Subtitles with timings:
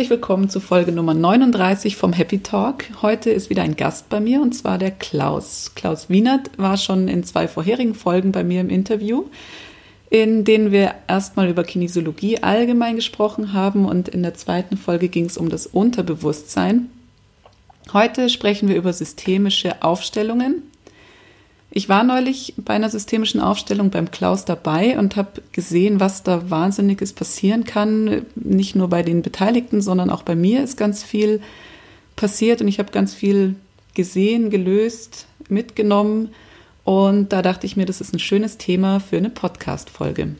[0.00, 2.84] Herzlich willkommen zu Folge Nummer 39 vom Happy Talk.
[3.02, 5.72] Heute ist wieder ein Gast bei mir und zwar der Klaus.
[5.74, 9.26] Klaus Wienert war schon in zwei vorherigen Folgen bei mir im Interview,
[10.08, 15.26] in denen wir erstmal über Kinesiologie allgemein gesprochen haben und in der zweiten Folge ging
[15.26, 16.88] es um das Unterbewusstsein.
[17.92, 20.62] Heute sprechen wir über systemische Aufstellungen
[21.72, 26.50] ich war neulich bei einer systemischen Aufstellung beim Klaus dabei und habe gesehen, was da
[26.50, 28.26] Wahnsinniges passieren kann.
[28.34, 31.40] Nicht nur bei den Beteiligten, sondern auch bei mir ist ganz viel
[32.16, 33.54] passiert und ich habe ganz viel
[33.94, 36.30] gesehen, gelöst, mitgenommen.
[36.82, 40.34] Und da dachte ich mir, das ist ein schönes Thema für eine Podcast-Folge.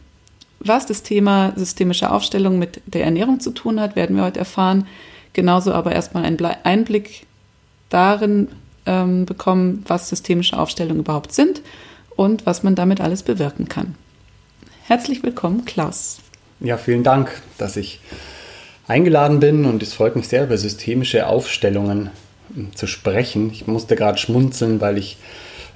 [0.59, 4.87] Was das Thema systemische Aufstellung mit der Ernährung zu tun hat, werden wir heute erfahren.
[5.33, 7.27] Genauso aber erstmal einen Einblick
[7.89, 8.49] darin,
[8.87, 11.63] ähm, bekommen, was systemische Aufstellungen überhaupt sind
[12.17, 13.95] und was man damit alles bewirken kann.
[14.87, 16.19] Herzlich willkommen, Klaus.
[16.61, 18.01] Ja, vielen Dank, dass ich
[18.87, 22.11] eingeladen bin und es freut mich sehr, über systemische Aufstellungen
[22.57, 23.51] ähm, zu sprechen.
[23.53, 25.17] Ich musste gerade schmunzeln, weil ich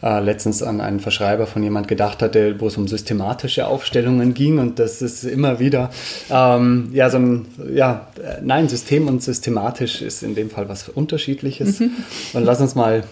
[0.04, 4.58] äh, letztens an einen Verschreiber von jemand gedacht hatte, wo es um systematische Aufstellungen ging
[4.58, 5.90] und das ist immer wieder,
[6.30, 8.08] ähm, ja, so ein, ja,
[8.42, 11.80] nein, System und systematisch ist in dem Fall was Unterschiedliches.
[11.80, 11.90] Mhm.
[12.34, 13.04] Und lass uns mal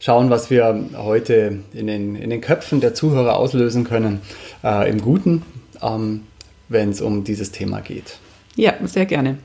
[0.00, 4.20] schauen, was wir heute in den, in den Köpfen der Zuhörer auslösen können,
[4.64, 5.42] äh, im Guten,
[5.80, 6.22] ähm,
[6.68, 8.18] wenn es um dieses Thema geht.
[8.56, 9.38] Ja, sehr gerne.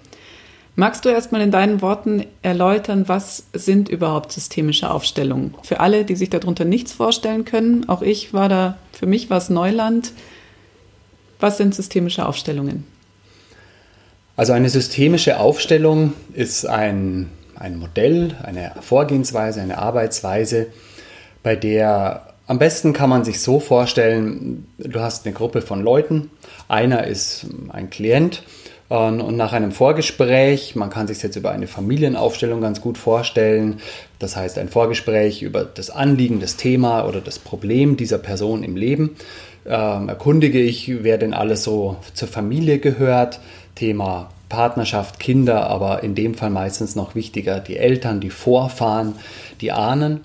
[0.79, 5.55] Magst du erstmal in deinen Worten erläutern, was sind überhaupt systemische Aufstellungen?
[5.63, 9.39] Für alle, die sich darunter nichts vorstellen können, auch ich war da, für mich war
[9.39, 10.11] es Neuland.
[11.39, 12.85] Was sind systemische Aufstellungen?
[14.35, 20.67] Also eine systemische Aufstellung ist ein, ein Modell, eine Vorgehensweise, eine Arbeitsweise,
[21.41, 26.29] bei der am besten kann man sich so vorstellen, du hast eine Gruppe von Leuten,
[26.67, 28.43] einer ist ein Klient
[28.89, 33.81] und nach einem Vorgespräch, man kann sich jetzt über eine Familienaufstellung ganz gut vorstellen,
[34.19, 38.77] das heißt ein Vorgespräch über das Anliegen, das Thema oder das Problem dieser Person im
[38.77, 39.17] Leben,
[39.65, 43.41] ähm, erkundige ich, wer denn alles so zur Familie gehört,
[43.75, 49.15] Thema Partnerschaft, Kinder, aber in dem Fall meistens noch wichtiger die Eltern, die Vorfahren,
[49.59, 50.21] die Ahnen.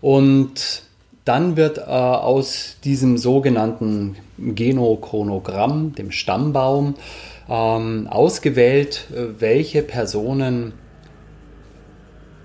[0.00, 0.82] Und
[1.24, 6.94] dann wird äh, aus diesem sogenannten Genochronogramm, dem Stammbaum,
[7.48, 10.72] ähm, ausgewählt, äh, welche Personen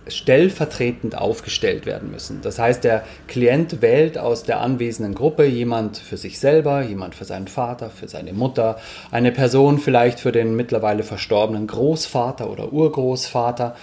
[0.07, 2.41] stellvertretend aufgestellt werden müssen.
[2.41, 7.25] Das heißt, der Klient wählt aus der anwesenden Gruppe jemand für sich selber, jemand für
[7.25, 8.77] seinen Vater, für seine Mutter,
[9.11, 13.75] eine Person vielleicht für den mittlerweile verstorbenen Großvater oder Urgroßvater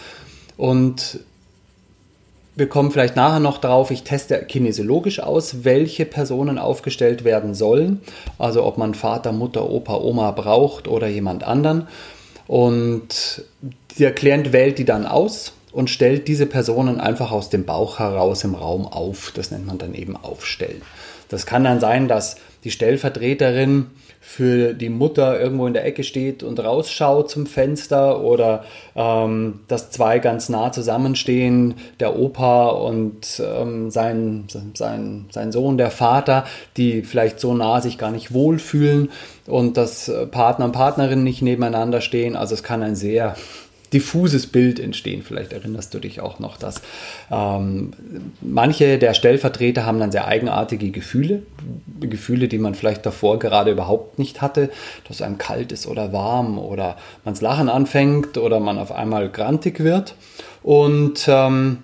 [0.56, 1.20] und
[2.56, 8.00] wir kommen vielleicht nachher noch darauf, ich teste kinesiologisch aus, welche Personen aufgestellt werden sollen.
[8.38, 11.86] Also ob man Vater, Mutter, Opa, Oma braucht oder jemand anderen.
[12.46, 13.44] Und
[13.98, 18.42] der Klient wählt die dann aus und stellt diese Personen einfach aus dem Bauch heraus
[18.44, 19.32] im Raum auf.
[19.34, 20.80] Das nennt man dann eben aufstellen.
[21.28, 23.88] Das kann dann sein, dass die Stellvertreterin
[24.28, 28.64] für die Mutter irgendwo in der Ecke steht und rausschaut zum Fenster oder
[28.96, 35.92] ähm, dass zwei ganz nah zusammenstehen, der Opa und ähm, sein, sein, sein Sohn, der
[35.92, 36.44] Vater,
[36.76, 39.10] die vielleicht so nah sich gar nicht wohlfühlen
[39.46, 42.34] und dass Partner und Partnerin nicht nebeneinander stehen.
[42.34, 43.36] Also es kann ein sehr
[43.92, 45.22] diffuses Bild entstehen.
[45.22, 46.82] Vielleicht erinnerst du dich auch noch, dass
[47.30, 47.92] ähm,
[48.40, 51.42] manche der Stellvertreter haben dann sehr eigenartige Gefühle,
[52.00, 54.70] Gefühle, die man vielleicht davor gerade überhaupt nicht hatte,
[55.08, 59.28] dass einem kalt ist oder warm oder man das Lachen anfängt oder man auf einmal
[59.30, 60.14] grantig wird.
[60.62, 61.78] Und ähm,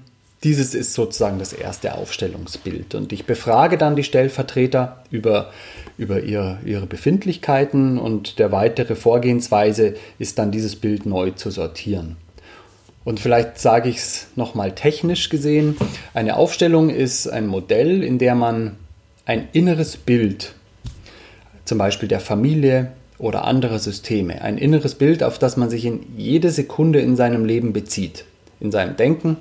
[0.45, 2.95] dieses ist sozusagen das erste Aufstellungsbild.
[2.95, 5.53] Und ich befrage dann die Stellvertreter über
[5.99, 12.17] über ihr, ihre Befindlichkeiten und der weitere Vorgehensweise ist dann dieses Bild neu zu sortieren.
[13.05, 15.77] Und vielleicht sage ich es nochmal technisch gesehen.
[16.15, 18.77] Eine Aufstellung ist ein Modell, in der man
[19.25, 20.55] ein inneres Bild,
[21.65, 26.01] zum Beispiel der Familie oder anderer Systeme, ein inneres Bild, auf das man sich in
[26.17, 28.25] jede Sekunde in seinem Leben bezieht.
[28.61, 29.37] In seinem Denken,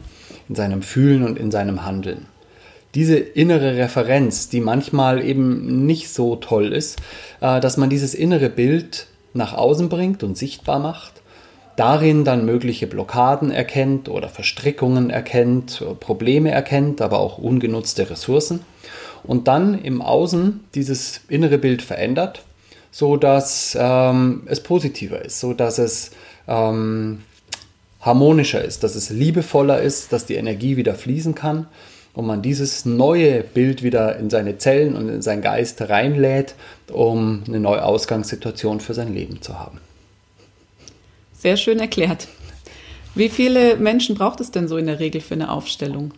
[0.49, 2.25] in seinem Fühlen und in seinem Handeln.
[2.95, 6.99] Diese innere Referenz, die manchmal eben nicht so toll ist,
[7.39, 11.21] äh, dass man dieses innere Bild nach außen bringt und sichtbar macht,
[11.77, 18.61] darin dann mögliche Blockaden erkennt oder Verstrickungen erkennt, Probleme erkennt, aber auch ungenutzte Ressourcen
[19.23, 22.43] und dann im Außen dieses innere Bild verändert,
[22.91, 26.11] so dass ähm, es positiver ist, so dass es
[26.47, 27.23] ähm,
[28.01, 31.67] harmonischer ist, dass es liebevoller ist, dass die Energie wieder fließen kann
[32.13, 36.55] und man dieses neue Bild wieder in seine Zellen und in seinen Geist reinlädt,
[36.91, 39.79] um eine neue Ausgangssituation für sein Leben zu haben.
[41.33, 42.27] Sehr schön erklärt.
[43.15, 46.13] Wie viele Menschen braucht es denn so in der Regel für eine Aufstellung?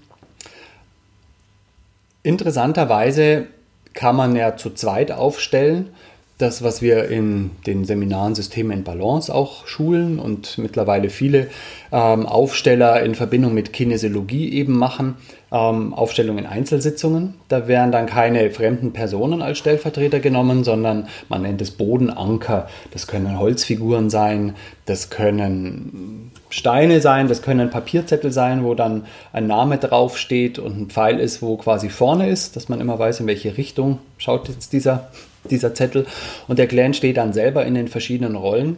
[2.24, 3.48] Interessanterweise
[3.94, 5.90] kann man ja zu zweit aufstellen
[6.39, 11.47] das, was wir in den Seminaren Systeme in Balance auch schulen und mittlerweile viele
[11.91, 15.15] ähm, Aufsteller in Verbindung mit Kinesiologie eben machen,
[15.51, 17.35] ähm, Aufstellungen in Einzelsitzungen.
[17.50, 22.68] Da werden dann keine fremden Personen als Stellvertreter genommen, sondern man nennt es Bodenanker.
[22.91, 24.56] Das können Holzfiguren sein,
[24.88, 30.89] das können Steine sein, das können Papierzettel sein, wo dann ein Name draufsteht und ein
[30.89, 34.74] Pfeil ist, wo quasi vorne ist, dass man immer weiß, in welche Richtung schaut jetzt
[34.74, 35.12] dieser
[35.50, 36.06] dieser Zettel.
[36.48, 38.78] Und der Clan steht dann selber in den verschiedenen Rollen.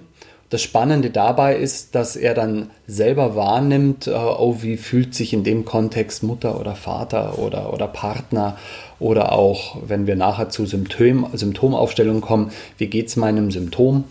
[0.49, 5.43] Das Spannende dabei ist, dass er dann selber wahrnimmt, äh, oh, wie fühlt sich in
[5.43, 8.57] dem Kontext Mutter oder Vater oder, oder Partner
[8.99, 14.03] oder auch, wenn wir nachher zu Symptom, Symptomaufstellungen kommen, wie geht es meinem Symptom?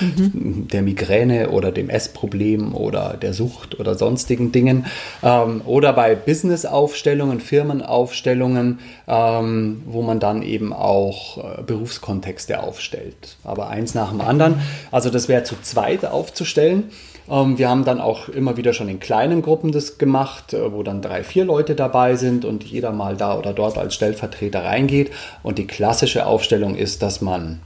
[0.32, 4.86] der Migräne oder dem Essproblem oder der Sucht oder sonstigen Dingen.
[5.22, 13.36] Ähm, oder bei Business-Aufstellungen, Firmenaufstellungen, ähm, wo man dann eben auch äh, Berufskontexte aufstellt.
[13.44, 14.60] Aber eins nach dem anderen.
[14.90, 16.84] Also das wäre zu zweit aufzustellen.
[17.30, 20.82] Ähm, wir haben dann auch immer wieder schon in kleinen Gruppen das gemacht, äh, wo
[20.82, 25.10] dann drei, vier Leute dabei sind und jeder mal da oder dort als Stellvertreter reingeht.
[25.42, 27.60] Und die klassische Aufstellung ist, dass man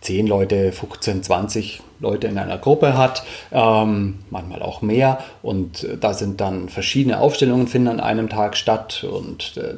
[0.00, 5.18] 10 Leute, 15, 20 Leute in einer Gruppe hat, ähm, manchmal auch mehr.
[5.42, 9.04] Und äh, da sind dann verschiedene Aufstellungen finden an einem Tag statt.
[9.04, 9.74] Und äh,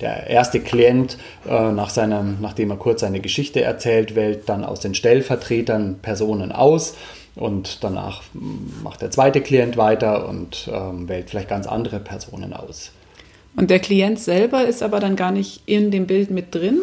[0.00, 1.18] der erste Klient,
[1.48, 6.52] äh, nach seinem, nachdem er kurz seine Geschichte erzählt, wählt dann aus den Stellvertretern Personen
[6.52, 6.94] aus.
[7.34, 12.52] Und danach mm, macht der zweite Klient weiter und ähm, wählt vielleicht ganz andere Personen
[12.52, 12.92] aus.
[13.56, 16.78] Und der Klient selber ist aber dann gar nicht in dem Bild mit drin,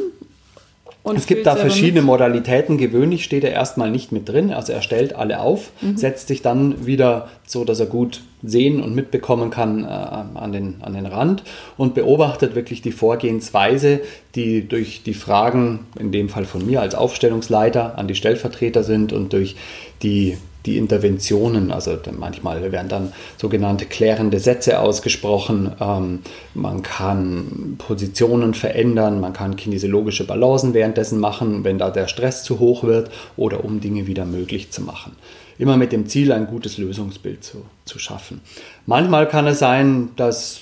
[1.14, 2.78] es gibt da verschiedene Modalitäten.
[2.78, 4.52] Gewöhnlich steht er erstmal nicht mit drin.
[4.52, 5.98] Also er stellt alle auf, mhm.
[5.98, 10.78] setzt sich dann wieder so, dass er gut sehen und mitbekommen kann äh, an, den,
[10.82, 11.44] an den Rand
[11.78, 14.02] und beobachtet wirklich die Vorgehensweise,
[14.34, 19.14] die durch die Fragen, in dem Fall von mir als Aufstellungsleiter, an die Stellvertreter sind
[19.14, 19.56] und durch
[20.02, 21.72] die die Interventionen.
[21.72, 25.72] Also manchmal werden dann sogenannte klärende Sätze ausgesprochen.
[25.80, 26.20] Ähm,
[26.54, 32.60] man kann Positionen verändern, man kann kinesiologische Balancen währenddessen machen, wenn da der Stress zu
[32.60, 35.16] hoch wird oder um Dinge wieder möglich zu machen.
[35.58, 38.42] Immer mit dem Ziel, ein gutes Lösungsbild zu, zu schaffen.
[38.86, 40.62] Manchmal kann es sein, dass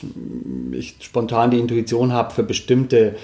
[0.72, 3.16] ich spontan die Intuition habe für bestimmte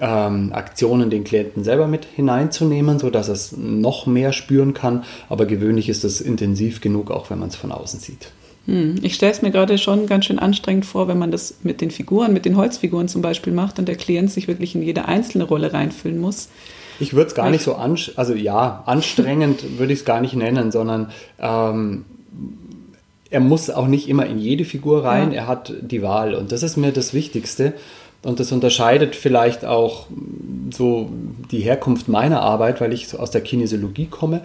[0.00, 5.04] ähm, Aktionen den Klienten selber mit hineinzunehmen, sodass er es noch mehr spüren kann.
[5.28, 8.30] Aber gewöhnlich ist es intensiv genug, auch wenn man es von außen sieht.
[8.66, 11.80] Hm, ich stelle es mir gerade schon ganz schön anstrengend vor, wenn man das mit
[11.80, 15.06] den Figuren, mit den Holzfiguren zum Beispiel macht und der Klient sich wirklich in jede
[15.06, 16.50] einzelne Rolle reinfüllen muss.
[17.00, 20.34] Ich würde es gar nicht so anstrengend, also ja, anstrengend würde ich es gar nicht
[20.34, 22.04] nennen, sondern ähm,
[23.30, 25.42] er muss auch nicht immer in jede Figur rein, ja.
[25.42, 27.74] er hat die Wahl und das ist mir das Wichtigste.
[28.22, 30.06] Und das unterscheidet vielleicht auch
[30.72, 31.08] so
[31.50, 34.42] die Herkunft meiner Arbeit, weil ich aus der Kinesiologie komme.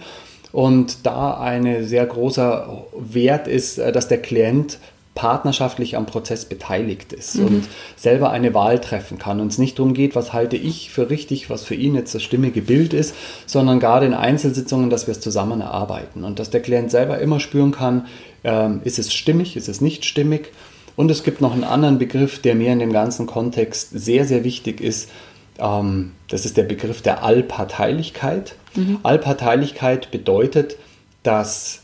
[0.52, 4.78] Und da ein sehr großer Wert ist, äh, dass der Klient
[5.14, 7.46] partnerschaftlich am Prozess beteiligt ist mhm.
[7.46, 11.08] und selber eine Wahl treffen kann und es nicht darum geht, was halte ich für
[11.08, 13.14] richtig, was für ihn jetzt das stimmige Bild ist,
[13.46, 17.38] sondern gerade in Einzelsitzungen, dass wir es zusammen erarbeiten und dass der Klient selber immer
[17.38, 18.06] spüren kann,
[18.42, 20.50] äh, ist es stimmig, ist es nicht stimmig
[20.96, 24.44] und es gibt noch einen anderen Begriff, der mir in dem ganzen Kontext sehr, sehr
[24.44, 25.10] wichtig ist.
[25.58, 28.56] Ähm, das ist der Begriff der Allparteilichkeit.
[28.74, 28.98] Mhm.
[29.02, 30.76] Allparteilichkeit bedeutet,
[31.22, 31.80] dass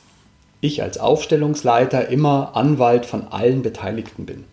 [0.60, 4.44] ich als Aufstellungsleiter immer Anwalt von allen Beteiligten bin.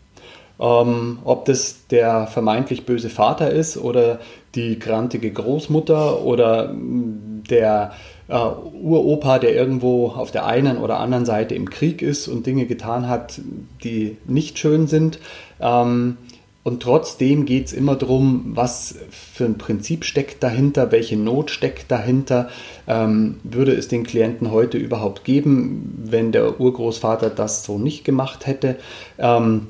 [0.60, 4.20] Ähm, ob das der vermeintlich böse Vater ist oder
[4.56, 7.92] die grantige Großmutter oder der
[8.28, 12.66] äh, Uropa, der irgendwo auf der einen oder anderen Seite im Krieg ist und Dinge
[12.66, 13.40] getan hat,
[13.84, 15.20] die nicht schön sind.
[15.60, 16.18] Ähm,
[16.64, 21.90] und trotzdem geht es immer darum, was für ein Prinzip steckt dahinter, welche Not steckt
[21.90, 22.50] dahinter.
[22.90, 28.48] Ähm, würde es den Klienten heute überhaupt geben, wenn der Urgroßvater das so nicht gemacht
[28.48, 28.76] hätte?
[29.18, 29.68] Ähm,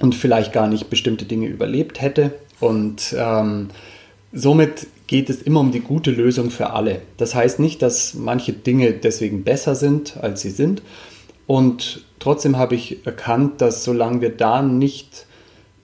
[0.00, 2.32] und vielleicht gar nicht bestimmte Dinge überlebt hätte.
[2.60, 3.68] Und ähm,
[4.32, 7.02] somit geht es immer um die gute Lösung für alle.
[7.16, 10.82] Das heißt nicht, dass manche Dinge deswegen besser sind, als sie sind.
[11.46, 15.26] Und trotzdem habe ich erkannt, dass solange wir da nicht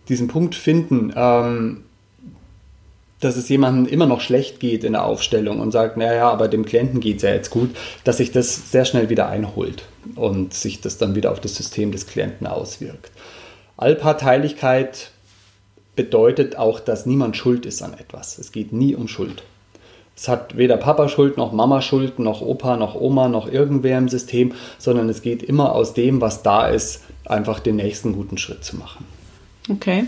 [0.09, 1.85] diesen Punkt finden, ähm,
[3.21, 6.65] dass es jemandem immer noch schlecht geht in der Aufstellung und sagt, naja, aber dem
[6.65, 7.71] Klienten geht es ja jetzt gut,
[8.03, 9.85] dass sich das sehr schnell wieder einholt
[10.17, 13.11] und sich das dann wieder auf das System des Klienten auswirkt.
[13.81, 15.11] Allparteilichkeit
[15.97, 18.39] bedeutet auch, dass niemand schuld ist an etwas.
[18.39, 19.43] Es geht nie um Schuld.
[20.17, 24.09] Es hat weder Papa Schuld, noch Mama Schuld, noch Opa, noch Oma, noch irgendwer im
[24.09, 28.63] System, sondern es geht immer aus dem, was da ist, einfach den nächsten guten Schritt
[28.63, 29.07] zu machen.
[29.71, 30.05] Okay.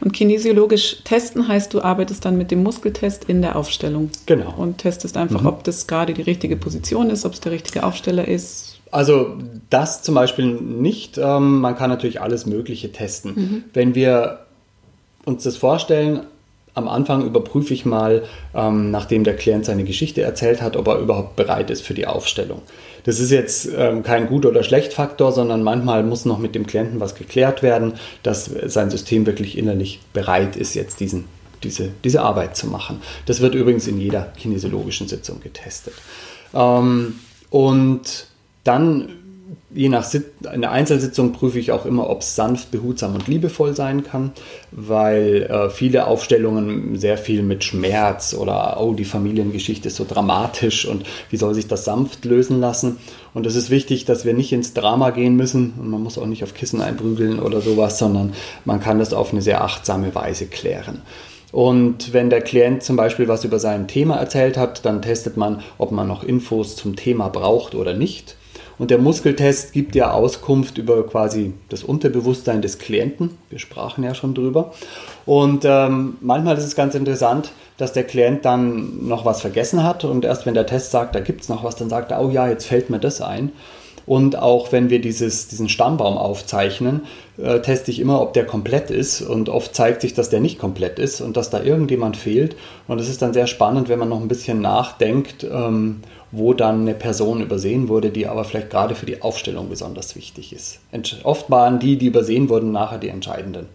[0.00, 4.10] Und kinesiologisch testen heißt, du arbeitest dann mit dem Muskeltest in der Aufstellung.
[4.26, 4.54] Genau.
[4.56, 5.48] Und testest einfach, mhm.
[5.48, 8.69] ob das gerade die richtige Position ist, ob es der richtige Aufsteller ist.
[8.90, 9.36] Also
[9.68, 11.18] das zum Beispiel nicht.
[11.18, 13.34] Ähm, man kann natürlich alles Mögliche testen.
[13.34, 13.64] Mhm.
[13.72, 14.40] Wenn wir
[15.24, 16.26] uns das vorstellen,
[16.74, 20.98] am Anfang überprüfe ich mal, ähm, nachdem der Klient seine Geschichte erzählt hat, ob er
[20.98, 22.62] überhaupt bereit ist für die Aufstellung.
[23.04, 26.66] Das ist jetzt ähm, kein gut oder schlecht Faktor, sondern manchmal muss noch mit dem
[26.66, 31.24] Klienten was geklärt werden, dass sein System wirklich innerlich bereit ist, jetzt diesen,
[31.62, 33.00] diese, diese Arbeit zu machen.
[33.26, 35.94] Das wird übrigens in jeder kinesiologischen Sitzung getestet.
[36.54, 37.14] Ähm,
[37.50, 38.29] und
[38.64, 39.08] dann
[39.72, 43.28] je nach Sit in der Einzelsitzung prüfe ich auch immer, ob es sanft, behutsam und
[43.28, 44.32] liebevoll sein kann,
[44.72, 50.86] weil äh, viele Aufstellungen sehr viel mit Schmerz oder oh, die Familiengeschichte ist so dramatisch
[50.86, 52.98] und wie soll sich das sanft lösen lassen.
[53.32, 56.26] Und es ist wichtig, dass wir nicht ins Drama gehen müssen und man muss auch
[56.26, 58.32] nicht auf Kissen einprügeln oder sowas, sondern
[58.64, 61.02] man kann das auf eine sehr achtsame Weise klären.
[61.52, 65.62] Und wenn der Klient zum Beispiel was über sein Thema erzählt hat, dann testet man,
[65.78, 68.36] ob man noch Infos zum Thema braucht oder nicht.
[68.80, 73.36] Und der Muskeltest gibt ja Auskunft über quasi das Unterbewusstsein des Klienten.
[73.50, 74.72] Wir sprachen ja schon drüber.
[75.26, 80.04] Und ähm, manchmal ist es ganz interessant, dass der Klient dann noch was vergessen hat
[80.04, 82.30] und erst wenn der Test sagt, da gibt es noch was, dann sagt er, oh
[82.30, 83.52] ja, jetzt fällt mir das ein.
[84.06, 87.02] Und auch wenn wir dieses, diesen Stammbaum aufzeichnen,
[87.36, 89.20] äh, teste ich immer, ob der komplett ist.
[89.20, 92.56] Und oft zeigt sich, dass der nicht komplett ist und dass da irgendjemand fehlt.
[92.88, 96.00] Und es ist dann sehr spannend, wenn man noch ein bisschen nachdenkt ähm,
[96.32, 100.52] wo dann eine Person übersehen wurde, die aber vielleicht gerade für die Aufstellung besonders wichtig
[100.52, 100.80] ist.
[101.24, 103.66] Oft waren die, die übersehen wurden, nachher die entscheidenden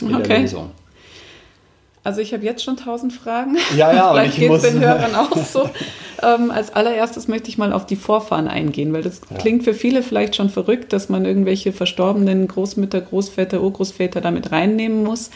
[0.00, 0.28] in okay.
[0.28, 0.70] der Lösung.
[2.02, 3.58] Also ich habe jetzt schon tausend Fragen.
[3.76, 5.68] Ja, ja, Vielleicht geht es den Hörern auch so.
[6.22, 9.36] ähm, als allererstes möchte ich mal auf die Vorfahren eingehen, weil das ja.
[9.36, 15.04] klingt für viele vielleicht schon verrückt, dass man irgendwelche verstorbenen Großmütter, Großväter, Urgroßväter damit reinnehmen
[15.04, 15.30] muss.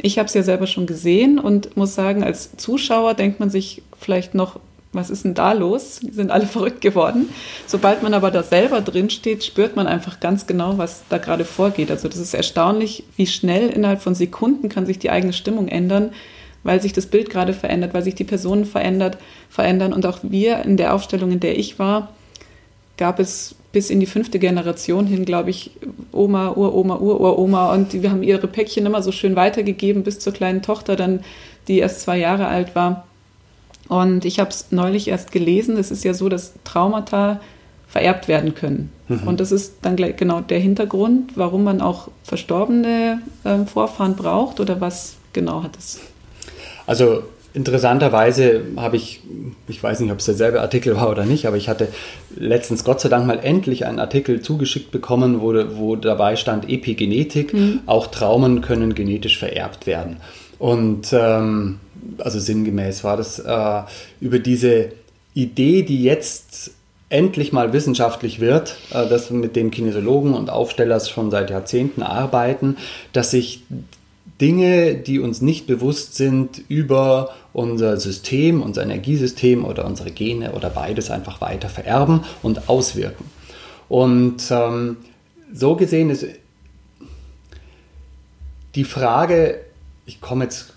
[0.00, 3.82] Ich habe es ja selber schon gesehen und muss sagen, als Zuschauer denkt man sich
[3.98, 4.60] vielleicht noch,
[4.92, 6.00] was ist denn da los?
[6.02, 7.30] Die sind alle verrückt geworden.
[7.66, 11.44] Sobald man aber da selber drin steht, spürt man einfach ganz genau, was da gerade
[11.44, 11.90] vorgeht.
[11.90, 16.10] Also das ist erstaunlich, wie schnell innerhalb von Sekunden kann sich die eigene Stimmung ändern,
[16.62, 19.18] weil sich das Bild gerade verändert, weil sich die Personen verändert,
[19.48, 19.92] verändern.
[19.92, 22.10] Und auch wir in der Aufstellung, in der ich war,
[22.98, 25.70] gab es bis in die fünfte Generation hin, glaube ich,
[26.12, 27.72] Oma, Uroma, Ururoma.
[27.72, 31.24] Und wir haben ihre Päckchen immer so schön weitergegeben bis zur kleinen Tochter, dann,
[31.68, 33.06] die erst zwei Jahre alt war.
[33.88, 35.76] Und ich habe es neulich erst gelesen.
[35.76, 37.40] Es ist ja so, dass Traumata
[37.88, 38.90] vererbt werden können.
[39.08, 39.28] Mhm.
[39.28, 44.80] Und das ist dann genau der Hintergrund, warum man auch verstorbene äh, Vorfahren braucht oder
[44.80, 46.00] was genau hat es?
[46.86, 47.22] Also
[47.54, 49.20] interessanterweise habe ich,
[49.68, 51.88] ich weiß nicht, ob es derselbe Artikel war oder nicht, aber ich hatte
[52.34, 57.52] letztens Gott sei Dank mal endlich einen Artikel zugeschickt bekommen, wo, wo dabei stand Epigenetik,
[57.52, 57.80] mhm.
[57.84, 60.16] auch Traumen können genetisch vererbt werden.
[60.58, 61.80] Und ähm,
[62.18, 63.82] also sinngemäß war das, äh,
[64.20, 64.92] über diese
[65.34, 66.72] Idee, die jetzt
[67.08, 72.76] endlich mal wissenschaftlich wird, äh, dass mit dem Kinesiologen und Aufstellers schon seit Jahrzehnten arbeiten,
[73.12, 73.62] dass sich
[74.40, 80.70] Dinge, die uns nicht bewusst sind, über unser System, unser Energiesystem oder unsere Gene oder
[80.70, 83.26] beides einfach weiter vererben und auswirken.
[83.88, 84.96] Und ähm,
[85.52, 86.26] so gesehen ist
[88.74, 89.60] die Frage,
[90.06, 90.72] ich komme jetzt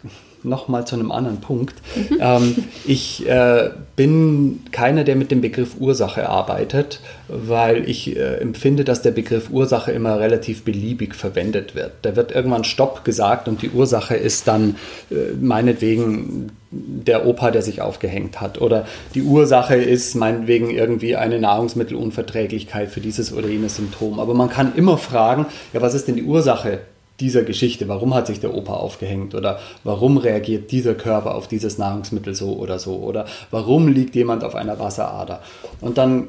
[0.46, 1.75] nochmal zu einem anderen Punkt.
[1.96, 2.18] Mhm.
[2.20, 8.84] Ähm, ich äh, bin keiner, der mit dem Begriff Ursache arbeitet, weil ich äh, empfinde,
[8.84, 11.92] dass der Begriff Ursache immer relativ beliebig verwendet wird.
[12.02, 14.75] Da wird irgendwann Stopp gesagt und die Ursache ist dann
[15.12, 18.62] äh, meinetwegen der Opa, der sich aufgehängt hat.
[18.62, 24.20] Oder die Ursache ist meinetwegen irgendwie eine Nahrungsmittelunverträglichkeit für dieses oder jenes Symptom.
[24.20, 26.80] Aber man kann immer fragen, ja, was ist denn die Ursache
[27.19, 31.77] dieser Geschichte, warum hat sich der Opa aufgehängt oder warum reagiert dieser Körper auf dieses
[31.77, 35.41] Nahrungsmittel so oder so oder warum liegt jemand auf einer Wasserader.
[35.81, 36.27] Und dann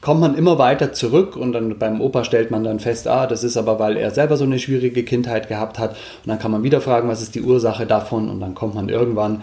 [0.00, 3.44] kommt man immer weiter zurück und dann beim Opa stellt man dann fest, ah, das
[3.44, 5.90] ist aber, weil er selber so eine schwierige Kindheit gehabt hat.
[5.90, 8.28] Und dann kann man wieder fragen, was ist die Ursache davon?
[8.28, 9.42] Und dann kommt man irgendwann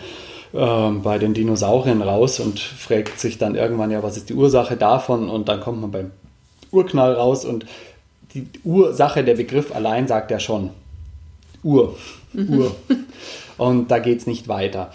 [0.54, 4.76] äh, bei den Dinosauriern raus und fragt sich dann irgendwann, ja, was ist die Ursache
[4.76, 5.30] davon?
[5.30, 6.12] Und dann kommt man beim
[6.72, 7.66] Urknall raus und
[8.34, 10.72] die Ursache, der Begriff allein sagt ja schon
[11.64, 11.98] Ur.
[12.34, 12.60] Mhm.
[12.60, 12.76] Ur.
[13.58, 14.92] Und da geht es nicht weiter.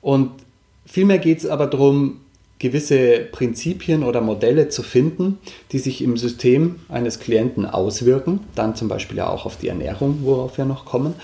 [0.00, 0.30] Und
[0.86, 2.20] vielmehr geht es aber darum,
[2.58, 5.38] gewisse Prinzipien oder Modelle zu finden,
[5.70, 10.18] die sich im System eines Klienten auswirken, dann zum Beispiel ja auch auf die Ernährung,
[10.22, 11.14] worauf wir noch kommen.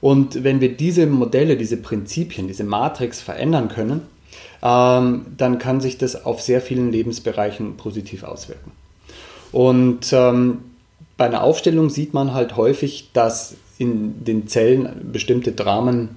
[0.00, 4.02] Und wenn wir diese Modelle, diese Prinzipien, diese Matrix verändern können,
[4.62, 8.72] ähm, dann kann sich das auf sehr vielen Lebensbereichen positiv auswirken.
[9.52, 10.58] Und ähm,
[11.16, 16.10] bei einer Aufstellung sieht man halt häufig, dass in den Zellen bestimmte Dramen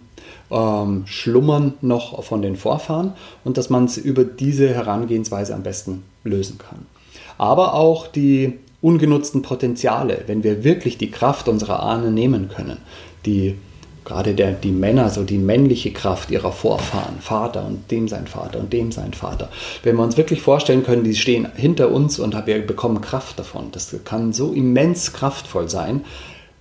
[0.52, 6.04] ähm, schlummern noch von den Vorfahren und dass man es über diese Herangehensweise am besten
[6.26, 6.86] lösen kann.
[7.38, 12.80] Aber auch die ungenutzten Potenziale, wenn wir wirklich die Kraft unserer Ahnen nehmen können,
[13.26, 13.56] die
[14.04, 18.60] gerade der, die Männer, so die männliche Kraft ihrer Vorfahren, Vater und dem sein Vater
[18.60, 19.50] und dem sein Vater.
[19.84, 23.70] Wenn wir uns wirklich vorstellen können, die stehen hinter uns und wir bekommen Kraft davon.
[23.72, 26.02] Das kann so immens kraftvoll sein,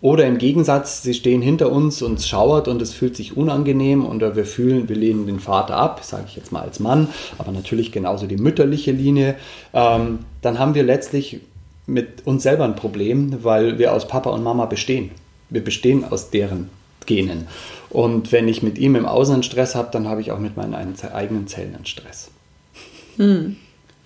[0.03, 4.05] oder im Gegensatz, sie stehen hinter uns und es schauert und es fühlt sich unangenehm
[4.05, 7.07] und wir fühlen, wir lehnen den Vater ab, sage ich jetzt mal als Mann,
[7.39, 9.37] aber natürlich genauso die mütterliche Linie.
[9.73, 11.41] Ähm, dann haben wir letztlich
[11.87, 15.13] mit uns selber ein Problem, weil wir aus Papa und Mama bestehen.
[15.51, 16.69] Wir bestehen aus deren
[17.07, 17.47] Genen.
[17.89, 20.75] Und wenn ich mit ihm im Außen Stress habe, dann habe ich auch mit meinen
[20.75, 22.33] eigenen Zellen einen Stress.
[23.19, 23.57] Hm.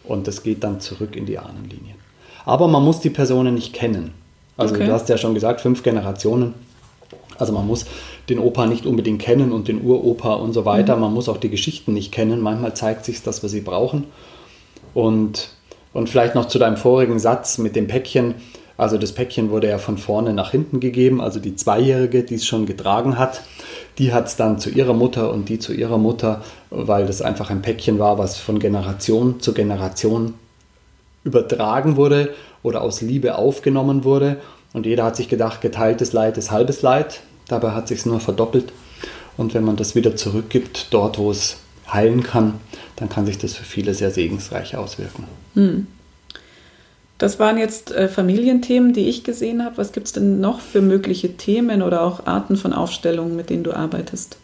[0.05, 1.97] Und das geht dann zurück in die Ahnenlinien.
[2.45, 4.13] Aber man muss die Personen nicht kennen.
[4.57, 4.87] Also okay.
[4.87, 6.55] du hast ja schon gesagt, fünf Generationen.
[7.39, 7.87] Also man muss
[8.29, 10.97] den Opa nicht unbedingt kennen und den Uropa und so weiter.
[10.97, 11.03] Mhm.
[11.03, 12.41] Man muss auch die Geschichten nicht kennen.
[12.41, 14.05] Manchmal zeigt sich, dass wir sie brauchen.
[14.95, 15.51] Und,
[15.93, 18.35] und vielleicht noch zu deinem vorigen Satz mit dem Päckchen.
[18.79, 21.21] Also das Päckchen wurde ja von vorne nach hinten gegeben.
[21.21, 23.43] Also die Zweijährige, die es schon getragen hat,
[23.99, 27.51] die hat es dann zu ihrer Mutter und die zu ihrer Mutter, weil das einfach
[27.51, 30.35] ein Päckchen war, was von Generation zu Generation
[31.25, 32.31] übertragen wurde
[32.63, 34.39] oder aus Liebe aufgenommen wurde.
[34.73, 37.21] Und jeder hat sich gedacht, geteiltes Leid ist halbes Leid.
[37.49, 38.73] Dabei hat sich nur verdoppelt.
[39.37, 41.59] Und wenn man das wieder zurückgibt, dort wo es
[41.93, 42.55] heilen kann,
[42.97, 45.25] dann kann sich das für viele sehr segensreich auswirken.
[45.55, 45.87] Hm.
[47.19, 49.79] Das waren jetzt äh, Familienthemen, die ich gesehen habe.
[49.79, 53.65] Was gibt es denn noch für mögliche Themen oder auch Arten von Aufstellungen, mit denen
[53.65, 54.37] du arbeitest?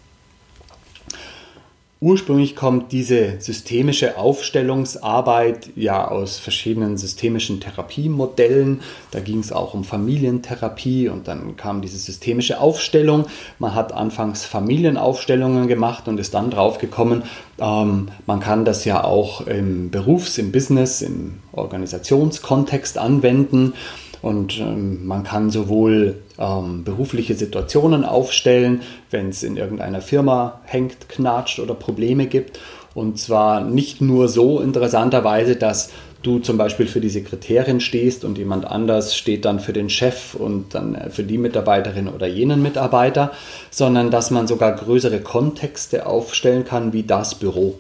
[2.02, 8.80] Ursprünglich kommt diese systemische Aufstellungsarbeit ja aus verschiedenen systemischen Therapiemodellen.
[9.12, 13.26] Da ging es auch um Familientherapie und dann kam diese systemische Aufstellung.
[13.60, 17.22] Man hat anfangs Familienaufstellungen gemacht und ist dann drauf gekommen,
[17.60, 23.74] ähm, man kann das ja auch im Berufs-, im Business-, im Organisationskontext anwenden.
[24.22, 31.08] Und ähm, man kann sowohl ähm, berufliche Situationen aufstellen, wenn es in irgendeiner Firma hängt,
[31.08, 32.60] knatscht oder Probleme gibt.
[32.94, 35.90] Und zwar nicht nur so interessanterweise, dass
[36.22, 40.34] du zum Beispiel für die Sekretärin stehst und jemand anders steht dann für den Chef
[40.34, 43.32] und dann äh, für die Mitarbeiterin oder jenen Mitarbeiter,
[43.72, 47.78] sondern dass man sogar größere Kontexte aufstellen kann wie das Büro.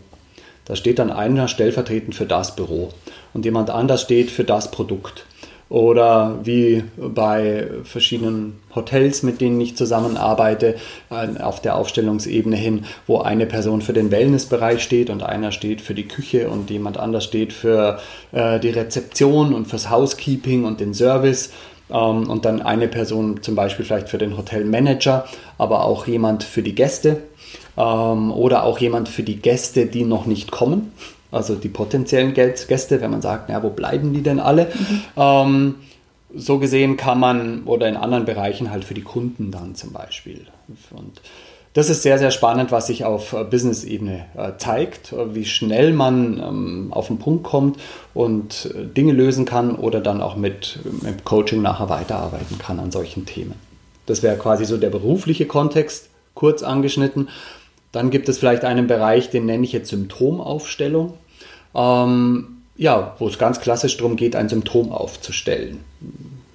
[0.64, 2.90] Da steht dann einer stellvertretend für das Büro
[3.32, 5.24] und jemand anders steht für das Produkt
[5.72, 10.74] oder wie bei verschiedenen Hotels, mit denen ich zusammenarbeite,
[11.40, 15.94] auf der Aufstellungsebene hin, wo eine Person für den Wellnessbereich steht und einer steht für
[15.94, 17.98] die Küche und jemand anders steht für
[18.32, 21.50] äh, die Rezeption und fürs Housekeeping und den Service.
[21.90, 25.24] Ähm, und dann eine Person zum Beispiel vielleicht für den Hotelmanager,
[25.56, 27.22] aber auch jemand für die Gäste
[27.78, 30.92] ähm, oder auch jemand für die Gäste, die noch nicht kommen
[31.32, 34.66] also die potenziellen Gäste, wenn man sagt, ja, wo bleiben die denn alle?
[34.66, 35.02] Mhm.
[35.16, 35.74] Ähm,
[36.34, 40.46] so gesehen kann man oder in anderen Bereichen halt für die Kunden dann zum Beispiel.
[40.90, 41.20] Und
[41.74, 45.92] das ist sehr, sehr spannend, was sich auf äh, Business-Ebene äh, zeigt, äh, wie schnell
[45.92, 47.78] man ähm, auf den Punkt kommt
[48.12, 53.24] und Dinge lösen kann oder dann auch mit, mit Coaching nachher weiterarbeiten kann an solchen
[53.24, 53.54] Themen.
[54.04, 57.28] Das wäre quasi so der berufliche Kontext, kurz angeschnitten.
[57.90, 61.14] Dann gibt es vielleicht einen Bereich, den nenne ich jetzt Symptomaufstellung.
[61.74, 65.80] Ähm, ja, wo es ganz klassisch darum geht, ein Symptom aufzustellen.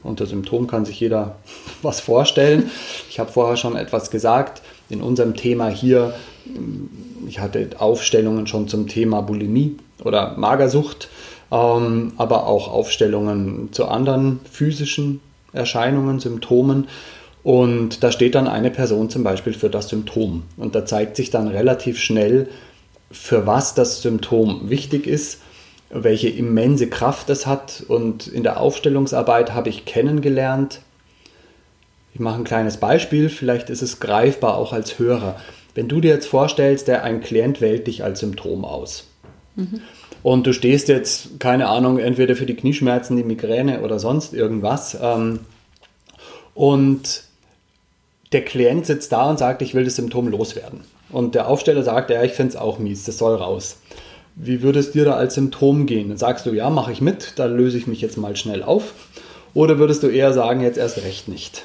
[0.04, 1.36] Unter Symptom kann sich jeder
[1.82, 2.70] was vorstellen.
[3.10, 4.62] Ich habe vorher schon etwas gesagt.
[4.90, 6.14] In unserem Thema hier,
[7.28, 11.10] ich hatte Aufstellungen schon zum Thema Bulimie oder Magersucht,
[11.52, 15.20] ähm, aber auch Aufstellungen zu anderen physischen
[15.52, 16.88] Erscheinungen, Symptomen.
[17.44, 20.44] Und da steht dann eine Person zum Beispiel für das Symptom.
[20.58, 22.50] Und da zeigt sich dann relativ schnell,
[23.12, 25.40] für was das Symptom wichtig ist
[25.90, 27.84] welche immense Kraft das hat.
[27.88, 30.82] Und in der Aufstellungsarbeit habe ich kennengelernt,
[32.14, 35.40] ich mache ein kleines Beispiel, vielleicht ist es greifbar auch als Hörer.
[35.76, 39.06] Wenn du dir jetzt vorstellst, der ein Klient wählt dich als Symptom aus.
[39.56, 39.82] Mhm.
[40.24, 44.98] Und du stehst jetzt, keine Ahnung, entweder für die Knieschmerzen, die Migräne oder sonst irgendwas.
[45.00, 45.42] Ähm,
[46.56, 47.24] und
[48.32, 50.82] der Klient sitzt da und sagt, ich will das Symptom loswerden.
[51.10, 53.78] Und der Aufsteller sagt, ja, ich finde es auch mies, das soll raus.
[54.36, 56.10] Wie würde es dir da als Symptom gehen?
[56.10, 58.94] Dann sagst du, ja, mache ich mit, da löse ich mich jetzt mal schnell auf.
[59.54, 61.64] Oder würdest du eher sagen, jetzt erst recht nicht?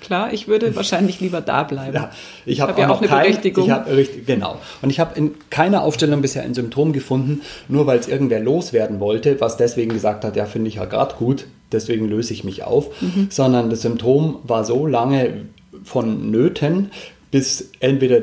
[0.00, 1.94] Klar, ich würde wahrscheinlich lieber da bleiben.
[1.94, 2.10] Ja,
[2.44, 3.64] ich habe hab ja auch eine kein, Berechtigung.
[3.64, 4.56] Ich hab, richtig, genau.
[4.80, 9.00] Und ich habe in keiner Aufstellung bisher ein Symptom gefunden, nur weil es irgendwer loswerden
[9.00, 12.62] wollte, was deswegen gesagt hat, ja, finde ich ja gerade gut, deswegen löse ich mich
[12.62, 13.02] auf.
[13.02, 13.26] Mhm.
[13.30, 15.46] Sondern das Symptom war so lange
[15.82, 16.92] von Nöten,
[17.32, 18.20] bis entweder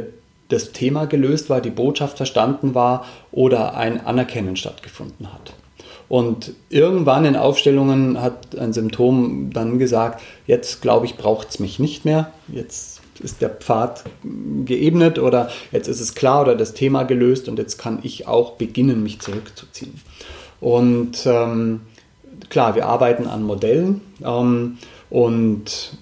[0.53, 5.53] das Thema gelöst war, die Botschaft verstanden war oder ein Anerkennen stattgefunden hat.
[6.09, 11.79] Und irgendwann in Aufstellungen hat ein Symptom dann gesagt, jetzt glaube ich, braucht es mich
[11.79, 14.03] nicht mehr, jetzt ist der Pfad
[14.65, 18.53] geebnet oder jetzt ist es klar oder das Thema gelöst und jetzt kann ich auch
[18.53, 20.01] beginnen, mich zurückzuziehen.
[20.59, 21.81] Und ähm,
[22.49, 24.77] klar, wir arbeiten an Modellen ähm,
[25.09, 25.97] und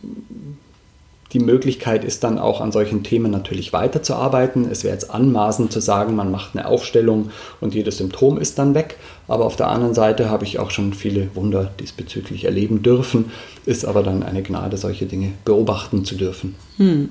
[1.33, 4.69] die Möglichkeit ist dann auch an solchen Themen natürlich weiterzuarbeiten.
[4.69, 8.75] Es wäre jetzt anmaßend zu sagen, man macht eine Aufstellung und jedes Symptom ist dann
[8.75, 8.97] weg.
[9.27, 13.31] Aber auf der anderen Seite habe ich auch schon viele Wunder diesbezüglich erleben dürfen.
[13.65, 16.55] Ist aber dann eine Gnade, solche Dinge beobachten zu dürfen.
[16.77, 17.09] Hm.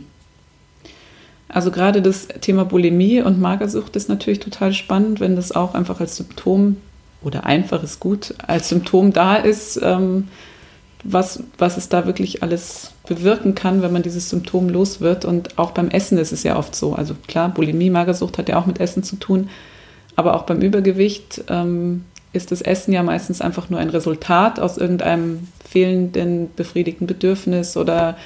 [1.49, 5.99] Also gerade das Thema Bulimie und Magersucht ist natürlich total spannend, wenn das auch einfach
[6.01, 6.77] als Symptom
[7.23, 9.81] oder einfaches Gut als Symptom da ist.
[9.83, 10.29] Ähm,
[11.03, 15.25] was, was es da wirklich alles bewirken kann, wenn man dieses Symptom los wird.
[15.25, 16.95] Und auch beim Essen ist es ja oft so.
[16.95, 19.49] Also klar, Bulimie, Magersucht hat ja auch mit Essen zu tun.
[20.17, 24.77] Aber auch beim Übergewicht ähm, ist das Essen ja meistens einfach nur ein Resultat aus
[24.77, 28.17] irgendeinem fehlenden befriedigten Bedürfnis oder